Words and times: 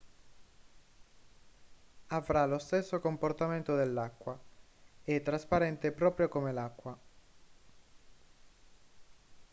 avrà 2.07 2.43
lo 2.47 2.57
stesso 2.57 2.99
comportamento 2.99 3.75
dell'acqua 3.75 4.35
è 5.03 5.21
trasparente 5.21 5.91
proprio 5.91 6.27
come 6.27 6.51
l'acqua 6.51 6.97